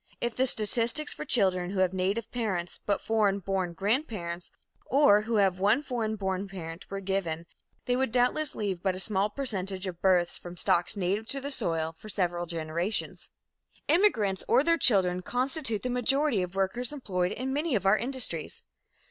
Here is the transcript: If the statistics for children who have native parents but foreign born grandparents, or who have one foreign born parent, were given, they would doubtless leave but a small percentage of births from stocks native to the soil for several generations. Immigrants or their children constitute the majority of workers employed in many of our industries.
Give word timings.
If 0.19 0.35
the 0.35 0.47
statistics 0.47 1.13
for 1.13 1.25
children 1.25 1.69
who 1.69 1.79
have 1.81 1.93
native 1.93 2.31
parents 2.31 2.79
but 2.87 3.01
foreign 3.01 3.37
born 3.37 3.73
grandparents, 3.73 4.49
or 4.87 5.21
who 5.21 5.35
have 5.35 5.59
one 5.59 5.83
foreign 5.83 6.15
born 6.15 6.47
parent, 6.47 6.89
were 6.89 7.01
given, 7.01 7.45
they 7.85 7.95
would 7.95 8.11
doubtless 8.11 8.55
leave 8.55 8.81
but 8.81 8.95
a 8.95 8.99
small 8.99 9.29
percentage 9.29 9.85
of 9.85 10.01
births 10.01 10.39
from 10.39 10.57
stocks 10.57 10.97
native 10.97 11.27
to 11.27 11.39
the 11.39 11.51
soil 11.51 11.91
for 11.95 12.09
several 12.09 12.47
generations. 12.47 13.29
Immigrants 13.87 14.43
or 14.47 14.63
their 14.63 14.75
children 14.79 15.21
constitute 15.21 15.83
the 15.83 15.89
majority 15.91 16.41
of 16.41 16.55
workers 16.55 16.91
employed 16.91 17.31
in 17.33 17.53
many 17.53 17.75
of 17.75 17.85
our 17.85 17.95
industries. 17.95 18.63